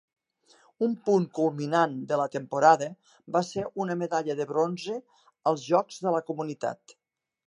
El 0.85 0.93
punt 1.09 1.25
culminant 1.39 1.91
de 2.11 2.17
la 2.21 2.25
temporada 2.35 2.87
va 3.35 3.41
ser 3.49 3.65
una 3.85 3.97
medalla 3.99 4.37
de 4.39 4.47
bronze 4.53 4.97
als 5.53 5.67
Jocs 5.73 6.01
de 6.07 6.15
la 6.17 6.23
Comunitat. 6.31 6.97